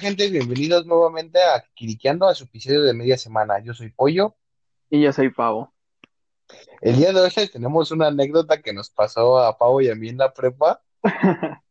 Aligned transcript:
Gente, 0.00 0.30
bienvenidos 0.30 0.86
nuevamente 0.86 1.38
a 1.42 1.62
Quiriqueando, 1.74 2.26
a 2.26 2.34
su 2.34 2.44
episodio 2.44 2.80
de 2.84 2.94
media 2.94 3.18
semana. 3.18 3.58
Yo 3.58 3.74
soy 3.74 3.90
Pollo. 3.90 4.34
Y 4.88 5.02
yo 5.02 5.12
soy 5.12 5.28
Pavo. 5.28 5.74
El 6.80 6.96
día 6.96 7.12
de 7.12 7.20
hoy 7.20 7.30
tenemos 7.52 7.90
una 7.90 8.06
anécdota 8.06 8.62
que 8.62 8.72
nos 8.72 8.88
pasó 8.88 9.38
a 9.38 9.58
Pavo 9.58 9.82
y 9.82 9.90
a 9.90 9.94
mí 9.94 10.08
en 10.08 10.16
la 10.16 10.32
prepa, 10.32 10.80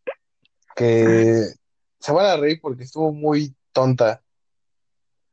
que 0.75 1.43
se 1.99 2.11
van 2.11 2.27
a 2.27 2.37
reír 2.37 2.59
porque 2.61 2.83
estuvo 2.83 3.11
muy 3.11 3.55
tonta. 3.73 4.21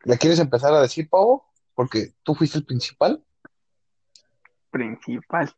¿La 0.05 0.17
quieres 0.17 0.39
empezar 0.39 0.73
a 0.73 0.81
decir, 0.81 1.06
Pavo? 1.11 1.45
Porque 1.75 2.15
tú 2.23 2.34
fuiste 2.34 2.56
el 2.56 2.65
principal. 2.65 3.23
Principal. 4.70 5.55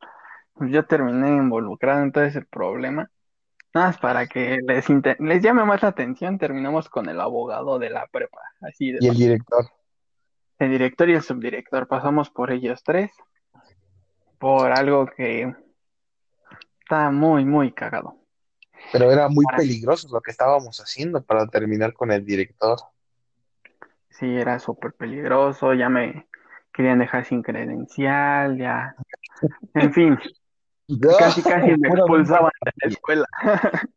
Pues 0.54 0.72
yo 0.72 0.84
terminé 0.86 1.28
involucrado 1.28 2.02
en 2.02 2.10
todo 2.10 2.24
ese 2.24 2.42
problema. 2.42 3.08
Nada 3.74 3.88
más 3.88 3.98
para 3.98 4.26
que 4.26 4.58
les, 4.66 4.88
inter- 4.88 5.20
les 5.20 5.42
llame 5.42 5.64
más 5.64 5.82
la 5.82 5.88
atención, 5.88 6.38
terminamos 6.38 6.88
con 6.88 7.08
el 7.08 7.20
abogado 7.20 7.78
de 7.78 7.90
la 7.90 8.06
prepa. 8.06 8.40
Así 8.60 8.92
de 8.92 8.98
Y 9.00 9.08
el 9.08 9.16
director. 9.16 9.66
el 10.58 10.70
director 10.70 11.08
y 11.08 11.14
el 11.14 11.22
subdirector. 11.22 11.86
Pasamos 11.86 12.30
por 12.30 12.50
ellos 12.50 12.82
tres. 12.82 13.12
Por 14.38 14.72
algo 14.72 15.06
que 15.06 15.54
está 16.80 17.10
muy, 17.10 17.44
muy 17.44 17.72
cagado. 17.72 18.16
Pero 18.92 19.12
era 19.12 19.28
muy 19.28 19.44
peligroso 19.56 20.08
lo 20.10 20.20
que 20.20 20.30
estábamos 20.30 20.80
haciendo 20.80 21.22
para 21.22 21.46
terminar 21.46 21.92
con 21.92 22.10
el 22.10 22.24
director. 22.24 22.78
Sí, 24.08 24.26
era 24.36 24.58
súper 24.58 24.94
peligroso. 24.94 25.74
Ya 25.74 25.88
me 25.88 26.26
querían 26.72 27.00
dejar 27.00 27.24
sin 27.24 27.42
credencial, 27.42 28.56
ya. 28.56 28.96
En 29.74 29.92
fin, 29.92 30.18
casi, 31.18 31.42
casi 31.42 31.76
me 31.78 31.88
expulsaban 31.88 32.50
de 32.64 32.72
la 32.82 32.88
escuela. 32.88 33.26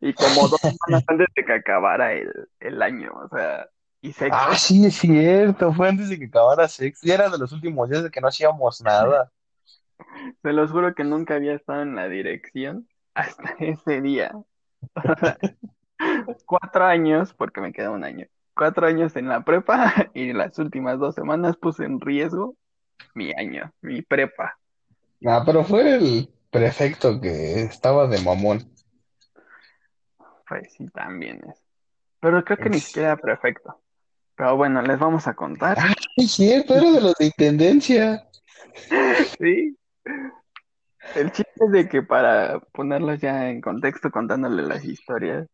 Y 0.00 0.12
como 0.14 0.48
dos 0.48 0.60
semanas 0.60 1.04
antes 1.06 1.26
de 1.36 1.44
que 1.44 1.52
acabara 1.52 2.12
el, 2.12 2.30
el 2.60 2.82
año, 2.82 3.12
o 3.14 3.28
sea, 3.28 3.68
y 4.00 4.12
sexto, 4.12 4.50
Ah, 4.50 4.56
sí, 4.56 4.84
es 4.86 4.96
cierto. 4.96 5.72
Fue 5.72 5.88
antes 5.88 6.08
de 6.08 6.18
que 6.18 6.26
acabara 6.26 6.68
sexto. 6.68 7.06
Ya 7.06 7.14
era 7.14 7.28
de 7.30 7.38
los 7.38 7.52
últimos 7.52 7.88
días 7.88 8.02
de 8.02 8.10
que 8.10 8.20
no 8.20 8.28
hacíamos 8.28 8.82
nada. 8.82 9.30
se 10.42 10.52
los 10.52 10.70
juro 10.70 10.94
que 10.94 11.04
nunca 11.04 11.34
había 11.36 11.54
estado 11.54 11.82
en 11.82 11.94
la 11.94 12.08
dirección 12.08 12.88
hasta 13.14 13.54
ese 13.58 14.00
día. 14.00 14.32
Cuatro 16.44 16.84
años, 16.84 17.32
porque 17.34 17.60
me 17.60 17.72
queda 17.72 17.90
un 17.90 18.04
año, 18.04 18.26
cuatro 18.54 18.86
años 18.86 19.16
en 19.16 19.28
la 19.28 19.44
prepa 19.44 19.92
y 20.14 20.32
las 20.32 20.58
últimas 20.58 20.98
dos 20.98 21.14
semanas 21.14 21.56
puse 21.56 21.84
en 21.84 22.00
riesgo 22.00 22.56
mi 23.14 23.32
año, 23.32 23.72
mi 23.80 24.02
prepa. 24.02 24.58
Ah, 25.24 25.42
pero 25.44 25.64
fue 25.64 25.94
el 25.94 26.28
prefecto 26.50 27.20
que 27.20 27.62
estaba 27.62 28.06
de 28.06 28.20
mamón. 28.20 28.70
Pues 30.48 30.72
sí, 30.74 30.86
también 30.88 31.40
es. 31.48 31.62
Pero 32.20 32.44
creo 32.44 32.58
que 32.58 32.70
ni 32.70 32.80
siquiera 32.80 33.08
era 33.12 33.16
perfecto. 33.16 33.80
Pero 34.36 34.56
bueno, 34.56 34.82
les 34.82 34.98
vamos 34.98 35.26
a 35.26 35.34
contar. 35.34 35.78
Ah, 35.80 35.94
es 36.16 36.32
cierto, 36.32 36.74
era 36.74 36.90
de 36.90 37.00
los 37.00 37.14
de 37.14 37.26
intendencia. 37.26 38.28
Sí. 39.38 39.76
El 41.14 41.32
chiste 41.32 41.52
es 41.64 41.70
de 41.70 41.88
que 41.88 42.02
para 42.02 42.60
ponerlos 42.72 43.20
ya 43.20 43.48
en 43.48 43.60
contexto 43.60 44.10
contándole 44.10 44.62
las 44.62 44.84
historias, 44.84 45.46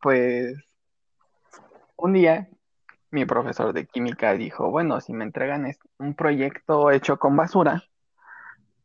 pues 0.00 0.54
un 1.96 2.12
día 2.12 2.48
mi 3.10 3.24
profesor 3.24 3.72
de 3.72 3.86
química 3.86 4.34
dijo, 4.34 4.70
bueno, 4.70 5.00
si 5.00 5.12
me 5.12 5.24
entregan 5.24 5.66
un 5.98 6.14
proyecto 6.14 6.90
hecho 6.90 7.18
con 7.18 7.36
basura, 7.36 7.84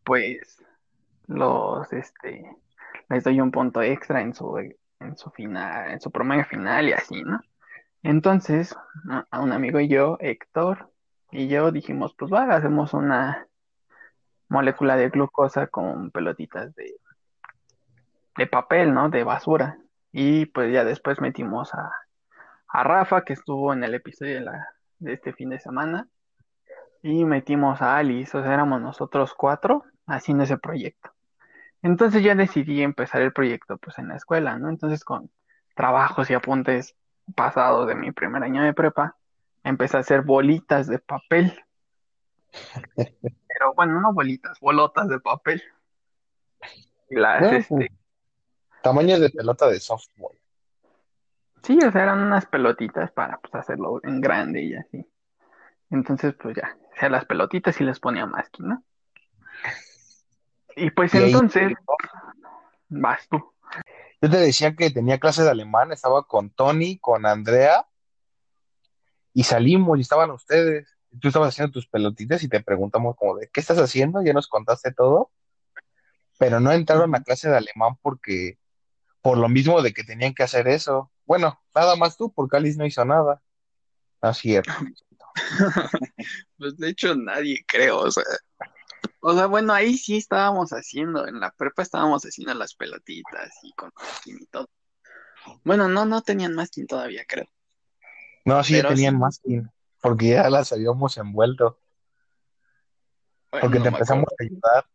pues 0.10 0.60
los, 1.28 1.94
este, 1.94 2.58
les 3.10 3.24
doy 3.24 3.40
un 3.40 3.52
punto 3.52 3.84
extra 3.84 4.22
en 4.22 4.34
su, 4.34 4.58
en 4.58 5.18
su 5.18 5.30
final, 5.30 5.92
en 5.92 6.02
su 6.02 6.10
promedio 6.10 6.46
final 6.46 6.90
y 6.90 6.94
así, 6.94 7.24
¿no? 7.24 7.40
Entonces, 8.02 8.76
a 9.30 9.40
un 9.40 9.52
amigo 9.52 9.80
y 9.80 9.88
yo, 9.88 10.18
Héctor, 10.20 10.90
y 11.30 11.48
yo 11.48 11.72
dijimos, 11.72 12.16
pues 12.18 12.34
va, 12.34 12.56
hacemos 12.56 12.96
una 12.96 13.46
molécula 14.48 14.96
de 14.96 15.10
glucosa 15.10 15.68
con 15.68 16.10
pelotitas 16.10 16.74
de, 16.74 16.96
de 18.36 18.48
papel, 18.48 18.92
¿no? 18.92 19.12
De 19.12 19.24
basura. 19.24 19.78
Y 20.12 20.48
pues 20.48 20.74
ya 20.74 20.84
después 20.86 21.22
metimos 21.22 21.72
a, 21.76 21.92
a 22.68 22.84
Rafa, 22.84 23.24
que 23.24 23.34
estuvo 23.34 23.74
en 23.74 23.84
el 23.84 23.94
episodio 23.94 24.40
de, 24.40 24.42
la, 24.42 24.68
de 24.98 25.14
este 25.14 25.34
fin 25.34 25.50
de 25.50 25.60
semana, 25.60 26.08
y 27.04 27.26
metimos 27.26 27.80
a 27.84 27.98
Alice, 27.98 28.36
o 28.36 28.42
sea, 28.42 28.56
éramos 28.56 28.82
nosotros 28.82 29.36
cuatro 29.36 29.86
haciendo 30.10 30.44
ese 30.44 30.58
proyecto. 30.58 31.12
Entonces 31.82 32.24
ya 32.24 32.36
decidí 32.36 32.82
empezar 32.82 33.22
el 33.22 33.34
proyecto 33.34 33.78
pues 33.78 33.98
en 34.00 34.10
la 34.10 34.16
escuela, 34.16 34.58
¿no? 34.58 34.70
Entonces 34.70 35.04
con 35.04 35.32
trabajos 35.76 36.30
y 36.30 36.34
apuntes 36.34 36.96
pasados 37.36 37.88
de 37.88 37.96
mi 37.96 38.12
primer 38.12 38.44
año 38.44 38.64
de 38.64 38.74
prepa, 38.74 39.16
empecé 39.64 39.98
a 39.98 40.02
hacer 40.02 40.22
bolitas 40.24 40.88
de 40.88 41.00
papel. 41.00 41.64
Pero 42.96 43.74
bueno, 43.76 44.02
no 44.02 44.14
bolitas, 44.14 44.60
bolotas 44.60 45.08
de 45.08 45.20
papel. 45.20 45.62
Y 47.10 47.16
las, 47.16 47.40
Bueno, 47.40 47.58
este, 47.58 47.76
pues, 47.76 47.90
tamaño 48.82 49.20
de 49.20 49.30
pelota 49.30 49.68
de 49.70 49.80
softball. 49.80 50.38
sí, 51.64 51.78
o 51.78 51.92
sea, 51.92 52.04
eran 52.04 52.20
unas 52.20 52.46
pelotitas 52.46 53.12
para 53.12 53.40
pues 53.40 53.56
hacerlo 53.56 54.00
en 54.04 54.22
grande 54.22 54.62
y 54.62 54.76
así. 54.76 55.06
Entonces, 55.90 56.36
pues 56.36 56.56
ya, 56.56 56.78
hacía 56.96 57.10
las 57.10 57.26
pelotitas 57.26 57.80
y 57.82 57.84
les 57.84 58.00
ponía 58.00 58.26
masking, 58.26 58.68
¿no? 58.68 58.84
Y 60.80 60.90
pues 60.92 61.14
Y 61.14 61.18
ahí- 61.18 61.26
entonces, 61.34 61.74
vas 62.90 63.28
tú. 63.30 63.54
Yo 64.22 64.30
te 64.30 64.38
decía 64.38 64.76
que 64.76 64.90
tenía 64.92 65.20
clase 65.20 65.44
de 65.44 65.50
alemán, 65.50 65.92
estaba 65.92 66.24
con 66.24 66.50
Tony, 66.50 66.98
con 67.00 67.26
Andrea, 67.26 67.86
y 69.34 69.44
salimos 69.44 69.98
y 69.98 70.02
estaban 70.02 70.32
ustedes. 70.32 70.88
Tú 71.22 71.30
estabas 71.30 71.50
haciendo 71.50 71.72
tus 71.72 71.88
pelotitas 71.88 72.44
y 72.44 72.50
te 72.50 72.62
preguntamos 72.62 73.16
como 73.16 73.36
de, 73.38 73.50
¿qué 73.52 73.62
estás 73.62 73.78
haciendo? 73.80 74.22
Ya 74.22 74.34
nos 74.34 74.48
contaste 74.48 74.92
todo, 74.92 75.32
pero 76.38 76.60
no 76.60 76.72
entraron 76.72 77.16
a 77.16 77.24
clase 77.24 77.50
de 77.50 77.58
alemán 77.58 77.98
porque, 78.02 78.58
por 79.22 79.38
lo 79.38 79.48
mismo 79.50 79.82
de 79.82 79.94
que 79.94 80.04
tenían 80.04 80.34
que 80.34 80.44
hacer 80.44 80.68
eso. 80.68 81.12
Bueno, 81.26 81.62
nada 81.74 81.96
más 81.96 82.18
tú, 82.18 82.32
porque 82.34 82.58
Alice 82.58 82.78
no 82.78 82.86
hizo 82.86 83.04
nada. 83.06 83.42
No 84.22 84.30
es 84.30 84.38
cierto. 84.38 84.72
Pues 86.58 86.76
de 86.76 86.90
hecho 86.90 87.16
nadie 87.16 87.64
creo, 87.66 88.00
o 88.00 88.12
sea, 88.12 88.24
o 89.22 89.34
sea, 89.34 89.48
bueno, 89.48 89.74
ahí 89.74 89.98
sí 89.98 90.18
estábamos 90.18 90.72
haciendo, 90.72 91.28
en 91.28 91.40
la 91.40 91.52
prepa 91.52 91.82
estábamos 91.82 92.24
haciendo 92.24 92.54
las 92.54 92.74
pelotitas 92.76 93.52
y 93.64 93.72
con 93.74 93.92
masking 93.96 94.38
y 94.42 94.46
todo. 94.48 94.68
Bueno, 95.64 95.88
no, 95.88 96.06
no 96.06 96.22
tenían 96.22 96.56
masking 96.56 96.88
todavía, 96.88 97.24
creo. 97.28 97.48
No, 98.46 98.64
sí, 98.64 98.74
Pero 98.74 98.90
tenían 98.90 99.16
sí. 99.16 99.20
masking, 99.20 99.70
porque 100.02 100.30
ya 100.30 100.50
las 100.50 100.72
habíamos 100.72 101.18
envuelto, 101.18 101.80
Bueno, 103.52 103.62
porque 103.62 103.78
no 103.78 103.84
te 103.84 103.90
empezamos 103.90 104.26
a 104.40 104.44
ayudar. 104.44 104.86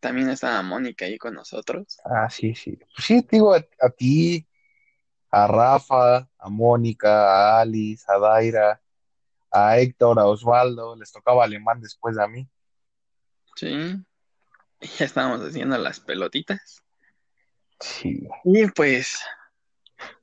También 0.00 0.28
estaba 0.30 0.62
Mónica 0.62 1.04
ahí 1.04 1.16
con 1.16 1.34
nosotros. 1.34 2.00
Ah, 2.04 2.28
sí, 2.28 2.54
sí. 2.54 2.76
Pues 2.76 3.06
sí, 3.06 3.26
digo, 3.30 3.54
a, 3.54 3.64
a 3.80 3.90
ti, 3.90 4.46
a 5.30 5.46
Rafa, 5.46 6.28
a 6.38 6.48
Mónica, 6.48 7.56
a 7.56 7.60
Alice, 7.60 8.04
a 8.08 8.18
Daira, 8.18 8.81
a 9.52 9.78
Héctor, 9.78 10.18
a 10.18 10.26
Osvaldo, 10.26 10.96
les 10.96 11.12
tocaba 11.12 11.44
alemán 11.44 11.80
después 11.80 12.16
de 12.16 12.24
a 12.24 12.28
mí. 12.28 12.48
Sí. 13.56 13.96
Y 14.80 14.86
ya 14.86 15.04
estábamos 15.04 15.40
haciendo 15.46 15.76
las 15.78 16.00
pelotitas. 16.00 16.82
Sí. 17.80 18.26
Y 18.44 18.66
pues 18.68 19.20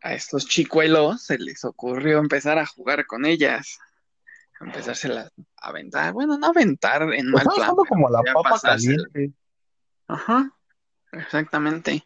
a 0.01 0.13
estos 0.13 0.47
chicuelos 0.47 1.23
se 1.23 1.37
les 1.37 1.63
ocurrió 1.63 2.19
empezar 2.19 2.57
a 2.57 2.65
jugar 2.65 3.05
con 3.05 3.25
ellas. 3.25 3.79
Empezárselas 4.59 5.31
a 5.57 5.69
aventar. 5.69 6.11
Bueno, 6.13 6.37
no 6.37 6.47
aventar 6.47 7.03
en 7.13 7.29
mal 7.31 7.45
Estamos 7.47 7.87
plan. 7.87 7.87
como 7.87 8.09
la 8.09 8.21
papa 8.23 8.49
pasársela. 8.51 9.03
caliente. 9.13 9.37
Ajá, 10.07 10.51
exactamente. 11.13 12.05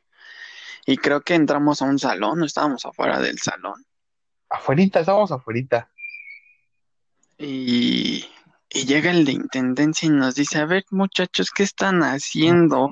Y 0.86 0.98
creo 0.98 1.22
que 1.22 1.34
entramos 1.36 1.82
a 1.82 1.86
un 1.86 1.98
salón, 1.98 2.40
no 2.40 2.46
estábamos 2.46 2.86
afuera 2.86 3.20
del 3.20 3.40
salón. 3.40 3.84
Afuerita, 4.50 5.00
estábamos 5.00 5.32
afuerita. 5.32 5.90
Y, 7.46 8.26
y 8.70 8.86
llega 8.86 9.12
el 9.12 9.26
de 9.26 9.34
intendencia 9.34 10.08
y 10.08 10.12
nos 10.12 10.36
dice, 10.36 10.60
a 10.60 10.66
ver, 10.66 10.86
muchachos, 10.92 11.52
¿qué 11.52 11.64
están 11.64 12.02
haciendo? 12.02 12.90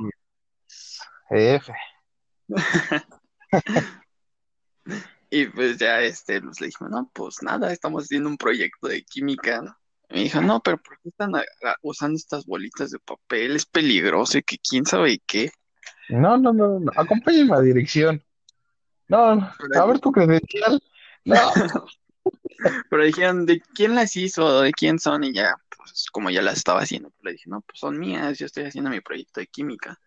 F. 1.29 1.73
Y 5.33 5.45
pues 5.45 5.77
ya 5.77 6.01
este, 6.01 6.41
pues 6.41 6.59
le 6.59 6.67
dijimos, 6.67 6.91
no, 6.91 7.09
pues 7.13 7.41
nada, 7.41 7.71
estamos 7.71 8.03
haciendo 8.03 8.27
un 8.27 8.35
proyecto 8.35 8.89
de 8.89 9.01
química, 9.03 9.61
¿no? 9.61 9.77
Y 10.09 10.15
me 10.15 10.23
dijo, 10.23 10.41
no, 10.41 10.59
pero 10.59 10.77
¿por 10.77 10.99
qué 10.99 11.07
están 11.07 11.31
usando 11.81 12.17
estas 12.17 12.45
bolitas 12.45 12.91
de 12.91 12.99
papel? 12.99 13.55
Es 13.55 13.65
peligroso 13.65 14.39
y 14.39 14.43
que 14.43 14.57
quién 14.57 14.85
sabe 14.85 15.21
qué. 15.25 15.49
No, 16.09 16.37
no, 16.37 16.51
no, 16.51 16.81
no. 16.81 16.91
Acompáñenme 16.97 17.55
a 17.55 17.61
dirección. 17.61 18.21
No, 19.07 19.35
no. 19.35 19.53
a 19.73 19.85
ver 19.85 19.99
tu 19.99 20.11
credencial. 20.11 20.83
No, 21.23 21.37
Pero 22.89 23.03
dijeron, 23.03 23.45
¿de 23.45 23.59
quién 23.59 23.95
las 23.95 24.15
hizo? 24.15 24.61
¿De 24.61 24.71
quién 24.71 24.99
son? 24.99 25.23
Y 25.23 25.33
ya, 25.33 25.55
pues 25.75 26.07
como 26.11 26.29
ya 26.29 26.41
las 26.41 26.57
estaba 26.57 26.81
haciendo, 26.81 27.09
pues 27.09 27.23
le 27.23 27.31
dije, 27.33 27.49
no, 27.49 27.61
pues 27.61 27.79
son 27.79 27.99
mías, 27.99 28.37
yo 28.37 28.45
estoy 28.45 28.65
haciendo 28.65 28.89
mi 28.89 29.01
proyecto 29.01 29.39
de 29.39 29.47
química. 29.47 29.99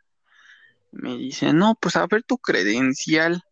Me 0.92 1.16
dice, 1.16 1.52
no, 1.52 1.74
pues 1.80 1.96
a 1.96 2.06
ver 2.06 2.22
tu 2.22 2.38
credencial. 2.38 3.42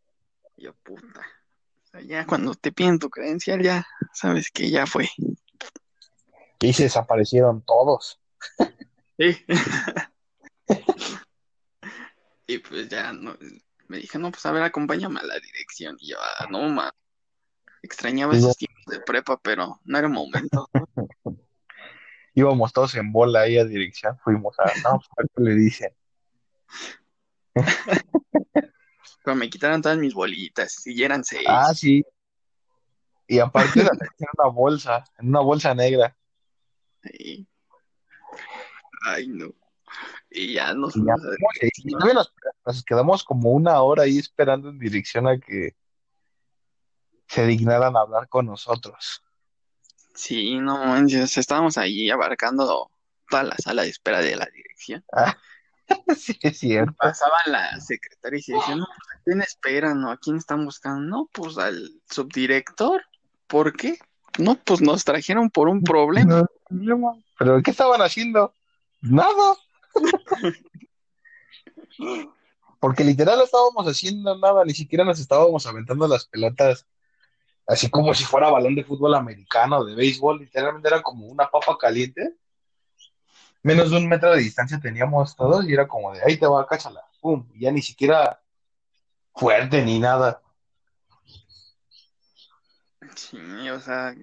Y 0.56 0.64
yo, 0.64 0.74
puta. 0.82 1.20
O 1.20 1.90
sea, 1.90 2.00
ya 2.00 2.26
cuando 2.26 2.54
te 2.54 2.72
piden 2.72 2.98
tu 2.98 3.10
credencial, 3.10 3.62
ya 3.62 3.86
sabes 4.12 4.50
que 4.50 4.70
ya 4.70 4.86
fue. 4.86 5.10
Y 6.60 6.72
se 6.72 6.84
desaparecieron 6.84 7.62
todos. 7.62 8.20
Sí. 9.18 9.44
y 12.46 12.58
pues 12.58 12.88
ya 12.88 13.12
no, 13.12 13.36
me 13.88 13.98
dije, 13.98 14.18
no, 14.18 14.30
pues 14.30 14.46
a 14.46 14.52
ver, 14.52 14.62
acompáñame 14.62 15.20
a 15.20 15.24
la 15.24 15.38
dirección. 15.38 15.96
Y 16.00 16.08
yo, 16.10 16.16
ah, 16.20 16.46
no, 16.50 16.68
ma. 16.68 16.94
Extrañaba 17.82 18.34
esos 18.34 18.56
tiempos 18.56 18.84
de 18.86 19.00
prepa, 19.00 19.40
pero 19.42 19.80
no 19.84 19.98
era 19.98 20.08
momento. 20.08 20.68
Íbamos 22.34 22.72
todos 22.72 22.94
en 22.94 23.12
bola 23.12 23.40
ahí 23.40 23.58
a 23.58 23.64
dirección, 23.64 24.16
fuimos 24.18 24.58
a, 24.58 24.64
no, 24.82 25.00
pues, 25.14 25.28
¿qué 25.36 25.42
le 25.42 25.54
dicen? 25.54 25.94
Pero 29.24 29.36
me 29.36 29.50
quitaron 29.50 29.82
todas 29.82 29.98
mis 29.98 30.14
bolitas 30.14 30.86
y 30.86 31.02
eran 31.02 31.24
seis. 31.24 31.46
Ah, 31.46 31.74
sí. 31.74 32.04
Y 33.26 33.38
aparte 33.38 33.82
la 33.82 33.90
en 33.90 34.26
una 34.38 34.50
bolsa, 34.50 35.04
en 35.18 35.28
una 35.28 35.40
bolsa 35.40 35.74
negra. 35.74 36.16
Sí. 37.02 37.46
Ay, 39.04 39.28
no. 39.28 39.52
Y 40.30 40.54
ya 40.54 40.72
nos 40.74 40.96
Y 40.96 41.04
ya 41.04 41.16
nos 42.64 42.84
quedamos 42.84 43.22
como 43.24 43.50
una 43.50 43.80
hora 43.82 44.04
ahí 44.04 44.18
esperando 44.18 44.70
en 44.70 44.78
dirección 44.78 45.28
a 45.28 45.38
que 45.38 45.76
se 47.32 47.46
dignaran 47.46 47.96
a 47.96 48.00
hablar 48.00 48.28
con 48.28 48.44
nosotros. 48.44 49.22
Sí, 50.14 50.58
no 50.58 50.84
manches, 50.84 51.38
estábamos 51.38 51.78
ahí 51.78 52.10
abarcando 52.10 52.90
toda 53.30 53.44
la 53.44 53.56
sala 53.56 53.84
de 53.84 53.88
espera 53.88 54.20
de 54.20 54.36
la 54.36 54.46
dirección. 54.52 55.02
sí, 56.16 56.38
es 56.42 56.58
cierto. 56.58 56.92
Pasaban 56.98 57.40
las 57.46 57.86
secretarias 57.86 58.48
y 58.48 58.52
decían, 58.52 58.80
no, 58.80 58.86
pues 58.86 58.98
a 59.16 59.22
quién 59.24 59.40
esperan 59.40 60.04
o 60.04 60.10
a 60.10 60.18
quién 60.18 60.36
están 60.36 60.66
buscando. 60.66 61.00
No, 61.00 61.30
pues 61.32 61.56
al 61.56 62.02
subdirector. 62.10 63.02
¿Por 63.46 63.74
qué? 63.74 63.96
No, 64.38 64.56
pues 64.56 64.82
nos 64.82 65.04
trajeron 65.04 65.48
por 65.48 65.68
un 65.68 65.82
problema. 65.82 66.44
No, 66.68 67.22
¿Pero 67.38 67.62
qué 67.62 67.70
estaban 67.70 68.02
haciendo? 68.02 68.52
Nada. 69.00 69.56
Porque 72.78 73.04
literal 73.04 73.38
no 73.38 73.44
estábamos 73.44 73.86
haciendo 73.86 74.36
nada, 74.38 74.64
ni 74.64 74.74
siquiera 74.74 75.04
nos 75.04 75.20
estábamos 75.20 75.66
aventando 75.66 76.08
las 76.08 76.26
pelotas 76.26 76.86
así 77.66 77.90
como 77.90 78.14
si 78.14 78.24
fuera 78.24 78.50
balón 78.50 78.74
de 78.74 78.84
fútbol 78.84 79.14
americano, 79.14 79.84
de 79.84 79.94
béisbol, 79.94 80.40
literalmente 80.40 80.88
era 80.88 81.02
como 81.02 81.26
una 81.26 81.50
papa 81.50 81.76
caliente. 81.78 82.36
Menos 83.62 83.90
de 83.90 83.96
un 83.96 84.08
metro 84.08 84.32
de 84.32 84.40
distancia 84.40 84.80
teníamos 84.80 85.36
todos 85.36 85.68
y 85.68 85.72
era 85.72 85.86
como 85.86 86.12
de 86.12 86.20
ahí 86.24 86.36
te 86.36 86.46
va, 86.46 86.66
cáchala, 86.66 87.02
pum, 87.20 87.48
ya 87.54 87.70
ni 87.70 87.80
siquiera 87.80 88.42
fuerte 89.34 89.82
ni 89.82 89.98
nada. 90.00 90.42
Sí, 93.14 93.38
o 93.70 93.80
sea, 93.80 94.14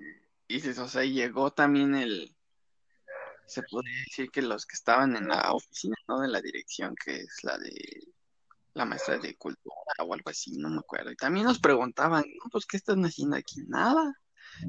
dices, 0.48 0.78
o 0.80 0.88
sea, 0.88 1.04
llegó 1.04 1.52
también 1.52 1.96
el, 1.96 2.36
se 3.50 3.64
podría 3.64 3.98
decir 4.06 4.30
que 4.30 4.42
los 4.42 4.66
que 4.66 4.76
estaban 4.76 5.16
en 5.16 5.28
la 5.28 5.52
oficina, 5.54 5.96
¿no? 6.08 6.20
De 6.20 6.28
la 6.28 6.42
dirección, 6.42 6.96
que 7.04 7.16
es 7.16 7.44
la 7.44 7.58
de 7.58 8.09
la 8.74 8.86
maestra 8.86 9.18
de 9.18 9.36
cultura 9.36 9.76
o 10.00 10.14
algo 10.14 10.30
así, 10.30 10.58
no 10.58 10.70
me 10.70 10.80
acuerdo. 10.80 11.12
Y 11.12 11.16
también 11.16 11.46
nos 11.46 11.60
preguntaban, 11.60 12.24
no, 12.24 12.50
pues, 12.52 12.66
¿qué 12.66 12.78
están 12.78 13.04
haciendo 13.06 13.36
aquí? 13.36 13.64
Nada, 13.68 14.16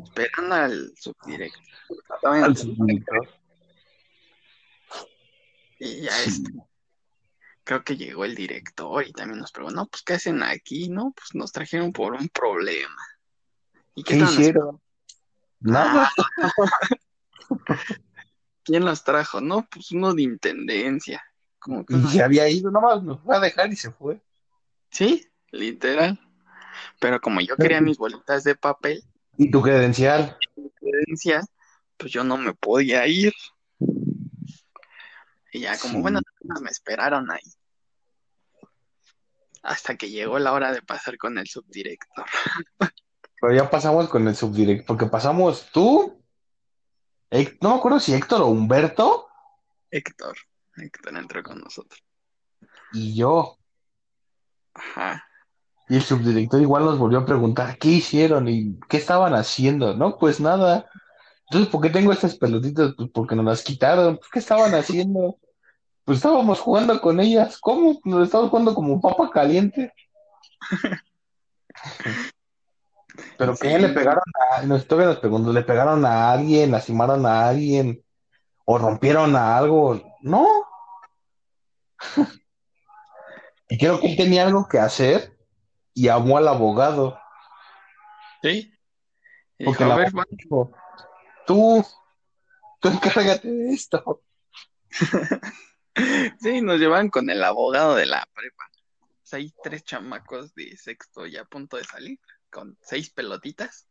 esperando 0.02 0.54
al 0.54 0.92
subdirector. 0.96 1.62
Al 2.22 2.56
subdirector. 2.56 3.28
Y 5.78 6.02
ya 6.02 6.22
este, 6.22 6.50
creo 7.64 7.84
que 7.84 7.96
llegó 7.96 8.24
el 8.24 8.34
director 8.34 9.06
y 9.06 9.12
también 9.12 9.40
nos 9.40 9.52
preguntó, 9.52 9.76
no, 9.76 9.86
pues, 9.86 10.02
¿qué 10.02 10.14
hacen 10.14 10.42
aquí? 10.42 10.88
No, 10.88 11.12
pues 11.16 11.34
nos 11.34 11.52
trajeron 11.52 11.92
por 11.92 12.14
un 12.14 12.28
problema. 12.28 13.02
¿Y 13.94 14.02
qué 14.02 14.18
¿Qué 14.18 14.24
hicieron? 14.24 14.80
Nada. 15.60 16.10
¿Quién 18.62 18.84
los 18.84 19.04
trajo? 19.04 19.40
No, 19.40 19.66
pues 19.70 19.90
uno 19.92 20.14
de 20.14 20.22
intendencia. 20.22 21.22
Como 21.60 21.84
que 21.84 21.94
Y 21.94 22.02
se 22.06 22.22
había 22.22 22.48
ido, 22.48 22.70
nomás 22.70 23.02
nos 23.02 23.20
fue 23.20 23.36
a 23.36 23.40
dejar 23.40 23.70
y 23.72 23.76
se 23.76 23.90
fue. 23.92 24.20
Sí, 24.90 25.28
literal. 25.52 26.18
Pero 26.98 27.20
como 27.20 27.40
yo 27.40 27.56
quería 27.56 27.80
mis 27.80 27.98
bolitas 27.98 28.42
de 28.44 28.54
papel, 28.56 29.04
¿Y 29.36 29.50
tu 29.50 29.62
credencial? 29.62 30.36
pues 31.96 32.12
yo 32.12 32.24
no 32.24 32.36
me 32.36 32.54
podía 32.54 33.06
ir. 33.06 33.32
Y 35.52 35.60
ya 35.60 35.78
como, 35.78 35.94
Sí. 35.94 36.00
bueno, 36.00 36.20
me 36.62 36.70
esperaron 36.70 37.30
ahí. 37.30 37.42
Hasta 39.62 39.96
que 39.96 40.08
llegó 40.08 40.38
la 40.38 40.52
hora 40.52 40.72
de 40.72 40.80
pasar 40.82 41.18
con 41.18 41.36
el 41.38 41.46
subdirector. 41.46 42.24
Pero 43.40 43.54
ya 43.54 43.68
pasamos 43.70 44.08
con 44.08 44.26
el 44.28 44.34
subdirector, 44.34 44.86
porque 44.86 45.06
pasamos 45.06 45.70
tú, 45.72 46.22
no 47.60 47.70
me 47.70 47.76
acuerdo 47.76 48.00
si 48.00 48.14
Héctor 48.14 48.42
o 48.42 48.46
Humberto 48.46 49.28
Héctor. 49.90 50.36
Héctor 50.82 51.16
entró 51.16 51.42
con 51.42 51.60
nosotros. 51.60 52.02
y 52.92 53.14
yo. 53.16 53.56
Ajá. 54.74 55.24
Y 55.88 55.96
el 55.96 56.02
subdirector 56.02 56.60
igual 56.60 56.84
nos 56.84 56.98
volvió 56.98 57.18
a 57.18 57.24
preguntar 57.26 57.76
qué 57.78 57.88
hicieron 57.88 58.48
y 58.48 58.78
qué 58.88 58.96
estaban 58.98 59.34
haciendo. 59.34 59.94
No, 59.96 60.18
pues 60.18 60.40
nada. 60.40 60.88
Entonces, 61.48 61.68
¿por 61.70 61.80
qué 61.80 61.90
tengo 61.90 62.12
estas 62.12 62.36
pelotitas? 62.36 62.94
Pues 62.96 63.10
porque 63.12 63.34
nos 63.34 63.44
las 63.44 63.62
quitaron. 63.62 64.16
Pues, 64.18 64.28
¿qué 64.32 64.38
estaban 64.38 64.72
haciendo? 64.74 65.36
Pues 66.04 66.18
estábamos 66.18 66.60
jugando 66.60 67.00
con 67.00 67.18
ellas. 67.20 67.58
¿Cómo? 67.60 68.00
Nos 68.04 68.24
estábamos 68.24 68.50
jugando 68.50 68.74
como 68.74 69.00
papa 69.00 69.30
caliente. 69.30 69.92
Pero 73.36 73.56
que 73.56 73.68
Sí. 73.74 73.78
le 73.78 73.88
pegaron 73.88 74.22
a, 74.52 74.62
nos 74.62 74.86
todavía 74.86 75.10
nos 75.10 75.18
preguntó, 75.20 75.52
¿le 75.52 75.62
pegaron 75.62 76.04
a 76.06 76.30
alguien, 76.32 76.70
lastimaron 76.70 77.26
a 77.26 77.48
alguien 77.48 78.02
o 78.64 78.78
rompieron 78.78 79.34
a 79.36 79.56
algo? 79.58 80.00
No. 80.20 80.46
Y 83.70 83.78
creo 83.78 84.00
que 84.00 84.08
él 84.08 84.16
tenía 84.16 84.46
algo 84.46 84.68
que 84.68 84.78
hacer 84.78 85.38
y 85.94 86.04
llamó 86.04 86.38
al 86.38 86.48
abogado. 86.48 87.18
Sí. 88.42 88.74
Y 89.58 89.64
Porque 89.64 89.84
dijo, 89.84 89.92
a 89.92 89.96
la 89.96 90.02
ver, 90.02 90.12
dijo, 90.30 90.72
tú, 91.46 91.86
tú 92.80 92.88
encárgate 92.88 93.48
de 93.48 93.72
esto. 93.72 94.22
Sí, 96.40 96.62
nos 96.62 96.78
llevan 96.78 97.10
con 97.10 97.28
el 97.30 97.42
abogado 97.42 97.96
de 97.96 98.06
la 98.06 98.26
prepa. 98.32 98.64
O 99.02 99.24
sea, 99.24 99.38
hay 99.38 99.52
tres 99.62 99.84
chamacos 99.84 100.54
de 100.54 100.76
sexto 100.76 101.26
ya 101.26 101.42
a 101.42 101.44
punto 101.44 101.76
de 101.76 101.84
salir, 101.84 102.18
con 102.48 102.78
seis 102.80 103.10
pelotitas, 103.10 103.86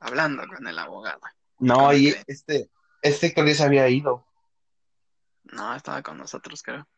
hablando 0.00 0.44
con 0.48 0.66
el 0.66 0.78
abogado. 0.78 1.20
No, 1.58 1.92
y 1.92 2.14
este, 2.26 2.70
este 3.02 3.34
ya 3.36 3.54
se 3.54 3.62
había 3.62 3.88
ido. 3.88 4.26
No, 5.44 5.74
estaba 5.74 6.02
con 6.02 6.18
nosotros, 6.18 6.62
creo. 6.62 6.88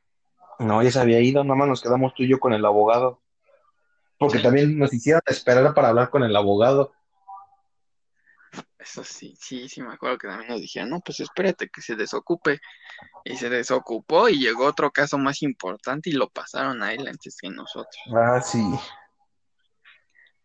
No, 0.58 0.82
ya 0.82 0.90
se 0.90 1.00
había 1.00 1.20
ido, 1.20 1.44
nada 1.44 1.54
más 1.54 1.68
nos 1.68 1.82
quedamos 1.82 2.14
tú 2.14 2.24
y 2.24 2.28
yo 2.28 2.40
con 2.40 2.52
el 2.52 2.64
abogado. 2.64 3.22
Porque 4.18 4.40
también 4.40 4.76
nos 4.76 4.92
hicieron 4.92 5.22
esperar 5.26 5.72
para 5.74 5.88
hablar 5.88 6.10
con 6.10 6.24
el 6.24 6.34
abogado. 6.34 6.92
Eso 8.76 9.04
sí, 9.04 9.36
sí, 9.40 9.68
sí, 9.68 9.82
me 9.82 9.92
acuerdo 9.92 10.18
que 10.18 10.28
también 10.28 10.50
nos 10.50 10.60
dijeron, 10.60 10.90
no, 10.90 11.00
pues 11.00 11.20
espérate 11.20 11.68
que 11.68 11.80
se 11.80 11.94
desocupe. 11.94 12.58
Y 13.24 13.36
se 13.36 13.48
desocupó 13.48 14.28
y 14.28 14.40
llegó 14.40 14.64
otro 14.64 14.90
caso 14.90 15.18
más 15.18 15.42
importante 15.42 16.10
y 16.10 16.14
lo 16.14 16.28
pasaron 16.28 16.82
a 16.82 16.92
él 16.92 17.06
antes 17.06 17.36
que 17.40 17.50
nosotros. 17.50 17.96
Ah, 18.16 18.40
sí. 18.40 18.64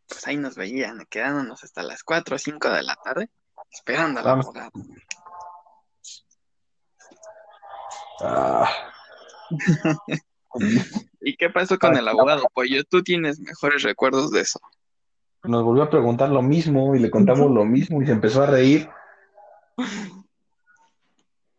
Pues 0.07 0.27
ahí 0.27 0.37
nos 0.37 0.55
veían, 0.55 1.05
quedándonos 1.09 1.63
hasta 1.63 1.81
las 1.81 2.03
4 2.03 2.35
o 2.35 2.39
5 2.39 2.69
de 2.69 2.83
la 2.83 2.95
tarde, 3.03 3.29
esperando 3.71 4.19
al 4.19 4.27
abogado. 4.27 4.71
Ah. 8.21 8.92
¿Y 11.21 11.35
qué 11.35 11.49
pasó 11.49 11.77
con 11.79 11.97
el 11.97 12.07
abogado? 12.07 12.43
Pues 12.53 12.69
yo, 12.69 12.83
tú 12.83 13.01
tienes 13.01 13.39
mejores 13.39 13.83
recuerdos 13.83 14.31
de 14.31 14.41
eso. 14.41 14.59
Nos 15.43 15.63
volvió 15.63 15.83
a 15.83 15.89
preguntar 15.89 16.29
lo 16.29 16.41
mismo 16.41 16.95
y 16.95 16.99
le 16.99 17.11
contamos 17.11 17.51
lo 17.51 17.65
mismo 17.65 18.01
y 18.01 18.05
se 18.05 18.11
empezó 18.13 18.43
a 18.43 18.47
reír. 18.47 18.89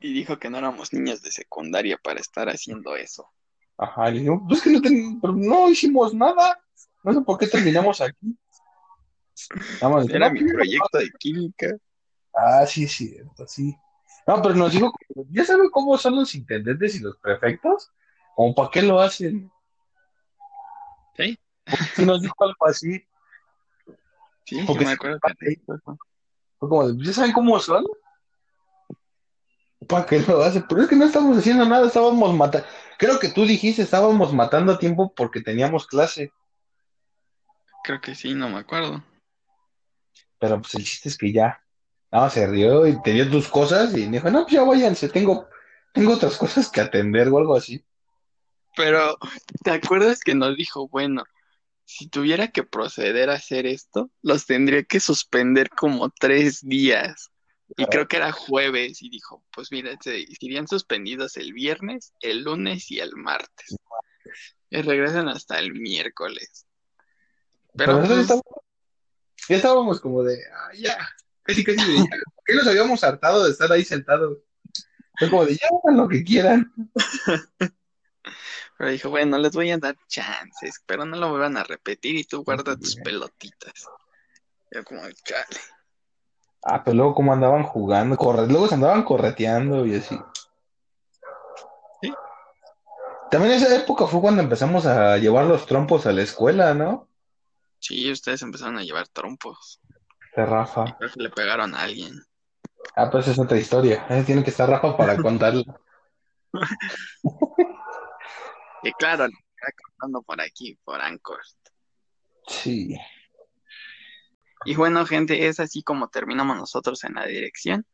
Y 0.01 0.13
dijo 0.13 0.39
que 0.39 0.51
no 0.51 0.59
éramos 0.59 0.93
niños 0.93 1.23
de 1.23 1.33
secundaria 1.33 1.99
para 2.03 2.21
estar 2.21 2.49
haciendo 2.49 2.97
eso. 2.97 3.31
Ajá, 3.77 4.11
y 4.11 4.15
le 4.15 4.21
digo, 4.21 4.45
pues 4.47 4.63
que 4.63 4.71
no, 4.71 4.81
ten- 4.81 5.21
pero 5.21 5.35
no 5.35 5.69
hicimos 5.69 6.15
nada. 6.15 6.61
No 7.03 7.13
sé 7.13 7.21
por 7.23 7.39
qué 7.39 7.47
terminamos 7.47 8.01
aquí. 8.01 8.37
Nada 9.81 9.95
más, 9.95 10.09
Era 10.09 10.29
no, 10.29 10.35
mi 10.35 10.41
pues, 10.41 10.53
proyecto 10.53 10.99
de 10.99 11.11
química. 11.19 11.77
Ah, 12.35 12.67
sí, 12.67 12.85
es 12.85 12.93
cierto, 12.93 13.47
sí. 13.47 13.75
No, 14.27 14.41
pero 14.43 14.55
nos 14.55 14.73
dijo, 14.73 14.93
¿ya 15.31 15.45
saben 15.45 15.71
cómo 15.71 15.99
son 15.99 16.17
los 16.17 16.35
intendentes 16.35 16.97
y 16.97 17.01
los 17.01 17.17
prefectos? 17.19 17.93
¿Como 18.35 18.55
para 18.55 18.71
qué 18.71 18.83
lo 18.83 19.01
hacen? 19.01 19.51
¿Sí? 21.17 21.39
Sí 21.95 22.05
nos 22.05 22.23
dijo 22.23 22.35
algo 22.39 22.67
así. 22.67 23.07
Sí, 24.45 24.63
Porque 24.67 24.85
me 24.85 24.93
acuerdo 24.93 25.19
que 25.39 25.57
como, 26.59 26.89
de, 26.89 27.05
¿ya 27.05 27.13
saben 27.13 27.33
cómo 27.33 27.59
son? 27.59 27.85
¿Para 29.89 30.07
qué 30.07 30.21
lo 30.21 30.43
hacen? 30.43 30.65
Pero 30.69 30.83
es 30.83 30.89
que 30.89 30.97
no 30.97 31.05
estamos 31.05 31.37
haciendo 31.39 31.65
nada, 31.67 31.87
estábamos 31.87 32.35
matando. 32.35 32.67
Creo 32.99 33.19
que 33.19 33.29
tú 33.29 33.45
dijiste, 33.45 33.83
estábamos 33.83 34.33
matando 34.33 34.73
a 34.73 34.79
tiempo 34.79 35.13
porque 35.15 35.41
teníamos 35.41 35.87
clase, 35.87 36.33
Creo 37.85 38.01
que 38.01 38.15
sí, 38.15 38.35
no 38.35 38.49
me 38.49 38.61
acuerdo. 38.61 39.05
pero 40.39 40.59
pues 40.61 40.75
el 40.75 40.85
chiste 40.85 41.11
es 41.11 41.19
que 41.19 41.33
ya. 41.33 41.64
No, 42.15 42.31
se 42.31 42.47
rió 42.47 42.87
y 42.87 43.03
te 43.03 43.11
dio 43.11 43.29
tus 43.29 43.49
cosas 43.49 43.93
y 43.97 44.07
me 44.07 44.19
dijo, 44.19 44.31
no, 44.31 44.43
pues 44.43 44.53
ya 44.53 44.63
váyanse, 44.63 45.09
tengo, 45.09 45.49
tengo 45.93 46.13
otras 46.13 46.37
cosas 46.39 46.71
que 46.71 46.81
atender 46.81 47.27
o 47.29 47.39
algo 47.39 47.57
así. 47.57 47.85
Pero, 48.77 49.19
¿te 49.65 49.73
acuerdas 49.73 50.21
que 50.21 50.37
nos 50.37 50.57
dijo, 50.57 50.87
bueno, 50.87 51.25
si 51.85 52.09
tuviera 52.09 52.49
que 52.53 52.63
proceder 52.63 53.31
a 53.31 53.35
hacer 53.35 53.67
esto, 53.67 54.13
los 54.23 54.47
tendría 54.47 54.85
que 54.85 55.01
suspender 55.01 55.69
como 55.71 56.09
tres 56.11 56.61
días? 56.65 57.31
Y 57.77 57.85
creo 57.87 58.07
que 58.07 58.19
era 58.19 58.31
jueves 58.31 59.03
y 59.03 59.11
dijo, 59.11 59.43
pues 59.53 59.73
mira, 59.73 59.91
se 60.01 60.25
irían 60.41 60.69
suspendidos 60.69 61.37
el 61.37 61.53
viernes, 61.53 62.13
el 62.21 62.45
lunes 62.45 62.93
y 62.93 63.01
el 63.01 63.17
martes. 63.17 63.77
Y 64.71 64.83
regresan 64.83 65.29
hasta 65.29 65.59
el 65.59 65.73
miércoles. 65.73 66.65
Pero 67.75 67.97
Pero 67.97 68.07
pues, 68.07 68.21
estábamos- 68.21 68.45
ya 69.49 69.57
estábamos 69.57 70.01
como 70.01 70.23
de, 70.23 70.39
ah, 70.53 70.71
ya, 70.77 70.97
casi, 71.45 71.65
casi 71.65 71.79
de, 71.79 71.99
ya. 71.99 72.05
¿Por 72.35 72.45
qué 72.45 72.55
nos 72.55 72.67
habíamos 72.67 73.05
hartado 73.05 73.45
de 73.45 73.51
estar 73.51 73.71
ahí 73.71 73.85
sentados? 73.85 74.39
Fue 75.19 75.31
como 75.31 75.45
de, 75.45 75.55
ya 75.55 75.69
hagan 75.69 75.97
lo 75.97 76.09
que 76.09 76.25
quieran. 76.25 76.73
pero 78.77 78.91
dijo, 78.91 79.11
bueno, 79.11 79.39
les 79.39 79.53
voy 79.53 79.71
a 79.71 79.79
dar 79.79 79.97
chances, 80.09 80.83
pero 80.87 81.05
no 81.05 81.17
lo 81.17 81.31
vuelvan 81.31 81.57
a 81.57 81.65
repetir 81.65 82.17
y 82.17 82.25
tú 82.25 82.43
guarda 82.43 82.77
tus 82.77 82.97
pelotitas. 82.97 83.87
Yo 84.73 84.83
como, 84.85 85.03
chale. 85.25 85.61
Ah, 86.65 86.83
pero 86.83 86.97
luego 86.97 87.15
como 87.15 87.33
andaban 87.33 87.63
jugando, 87.63 88.17
corre, 88.17 88.47
luego 88.49 88.67
se 88.67 88.75
andaban 88.75 89.05
correteando 89.05 89.87
y 89.87 89.97
así. 89.97 90.19
Sí. 92.03 92.13
También 93.31 93.53
esa 93.55 93.77
época 93.77 94.07
fue 94.07 94.21
cuando 94.21 94.43
empezamos 94.43 94.87
a 94.87 95.19
llevar 95.19 95.45
los 95.45 95.67
trompos 95.67 96.07
a 96.07 96.13
la 96.13 96.23
escuela, 96.23 96.75
¿no? 96.75 97.09
Sí, 97.79 98.11
ustedes 98.11 98.41
empezaron 98.41 98.79
a 98.79 98.83
llevar 98.83 99.09
trompos. 99.09 99.81
De 100.37 100.47
Rafa. 100.47 100.97
Creo 100.99 101.11
que 101.11 101.23
le 101.23 101.31
pegaron 101.31 101.75
a 101.75 101.83
alguien. 101.83 102.21
Ah, 102.97 103.11
pues 103.11 103.29
es 103.29 103.39
otra 103.39 103.59
historia. 103.59 104.07
Eh, 104.09 104.25
tiene 104.25 104.43
que 104.43 104.51
estar 104.51 104.69
Rafa 104.69 104.97
para 104.97 105.17
contarla. 105.23 105.65
Y 108.83 108.93
claro, 108.93 109.27
le 109.27 109.35
está 109.35 109.73
contando 109.83 110.23
por 110.23 110.41
aquí, 110.41 110.79
por 110.85 111.01
Anchor. 111.01 111.41
Sí. 112.47 112.97
Y 114.65 114.75
bueno, 114.77 115.05
gente, 115.07 115.47
es 115.47 115.61
así 115.61 115.83
como 115.83 116.09
terminamos 116.09 116.57
nosotros 116.57 117.05
en 117.05 117.15
la 117.15 117.27
dirección, 117.27 117.87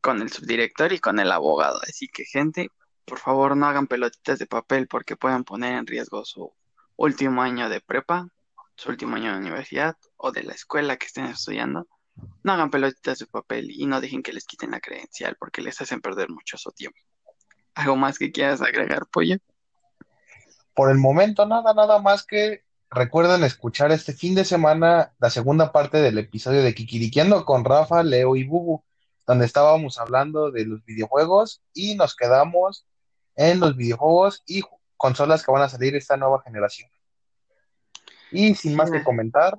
con 0.00 0.22
el 0.22 0.30
subdirector 0.30 0.92
y 0.92 0.98
con 0.98 1.18
el 1.18 1.32
abogado. 1.32 1.80
Así 1.82 2.08
que, 2.08 2.24
gente, 2.24 2.70
por 3.04 3.18
favor, 3.18 3.56
no 3.56 3.66
hagan 3.66 3.86
pelotitas 3.86 4.38
de 4.38 4.46
papel 4.46 4.88
porque 4.88 5.16
pueden 5.16 5.44
poner 5.44 5.74
en 5.74 5.86
riesgo 5.86 6.24
su 6.24 6.52
último 6.96 7.42
año 7.42 7.68
de 7.68 7.80
prepa, 7.80 8.28
su 8.76 8.90
último 8.90 9.16
año 9.16 9.32
de 9.32 9.38
universidad 9.38 9.96
o 10.16 10.30
de 10.32 10.42
la 10.42 10.52
escuela 10.52 10.96
que 10.96 11.06
estén 11.06 11.26
estudiando. 11.26 11.86
No 12.42 12.52
hagan 12.52 12.70
pelotitas 12.70 13.18
de 13.18 13.26
papel 13.26 13.70
y 13.70 13.86
no 13.86 14.00
dejen 14.00 14.22
que 14.22 14.32
les 14.32 14.44
quiten 14.44 14.70
la 14.70 14.80
credencial 14.80 15.36
porque 15.38 15.62
les 15.62 15.80
hacen 15.80 16.00
perder 16.00 16.30
mucho 16.30 16.56
su 16.56 16.70
tiempo. 16.70 16.98
¿Algo 17.74 17.96
más 17.96 18.18
que 18.18 18.32
quieras 18.32 18.62
agregar, 18.62 19.06
Pollo? 19.12 19.36
Por 20.74 20.90
el 20.90 20.98
momento, 20.98 21.46
nada, 21.46 21.74
nada 21.74 22.00
más 22.00 22.24
que 22.24 22.64
recuerden 22.90 23.44
escuchar 23.44 23.92
este 23.92 24.12
fin 24.12 24.34
de 24.34 24.44
semana 24.44 25.14
la 25.18 25.30
segunda 25.30 25.72
parte 25.72 25.98
del 25.98 26.18
episodio 26.18 26.62
de 26.62 26.74
Kikiriqueando 26.74 27.44
con 27.44 27.64
Rafa, 27.64 28.02
Leo 28.02 28.36
y 28.36 28.44
Bubu, 28.44 28.82
donde 29.26 29.44
estábamos 29.44 29.98
hablando 29.98 30.50
de 30.50 30.64
los 30.64 30.84
videojuegos 30.84 31.62
y 31.74 31.96
nos 31.96 32.14
quedamos 32.14 32.86
en 33.34 33.60
los 33.60 33.76
videojuegos 33.76 34.42
y 34.46 34.62
consolas 34.96 35.44
que 35.44 35.52
van 35.52 35.62
a 35.62 35.68
salir 35.68 35.96
esta 35.96 36.16
nueva 36.16 36.42
generación. 36.42 36.90
Y 38.36 38.54
sin 38.54 38.76
más 38.76 38.90
que 38.90 39.02
comentar, 39.02 39.58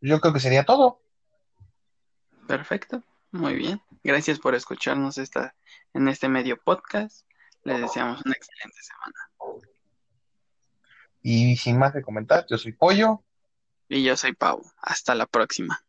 yo 0.00 0.20
creo 0.20 0.32
que 0.32 0.40
sería 0.40 0.64
todo. 0.64 1.00
Perfecto, 2.48 3.04
muy 3.30 3.54
bien. 3.54 3.80
Gracias 4.02 4.40
por 4.40 4.56
escucharnos 4.56 5.16
esta, 5.16 5.54
en 5.94 6.08
este 6.08 6.28
medio 6.28 6.56
podcast. 6.60 7.24
Les 7.62 7.80
deseamos 7.80 8.20
una 8.24 8.34
excelente 8.34 8.78
semana. 8.82 9.62
Y 11.22 11.56
sin 11.56 11.78
más 11.78 11.92
que 11.92 12.02
comentar, 12.02 12.46
yo 12.50 12.58
soy 12.58 12.72
Pollo. 12.72 13.22
Y 13.88 14.02
yo 14.02 14.16
soy 14.16 14.32
Pau. 14.32 14.60
Hasta 14.82 15.14
la 15.14 15.26
próxima. 15.26 15.84